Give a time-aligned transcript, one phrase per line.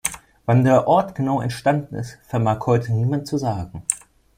[0.47, 3.83] Wann der Ort genau entstanden ist, vermag heute niemand zu sagen.